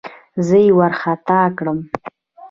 زه 0.47 0.57
يې 0.65 0.71
وارخطا 0.77 1.41
کړم. 1.57 1.79